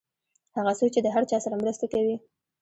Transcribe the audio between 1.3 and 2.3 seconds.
چا سره مرسته کوي.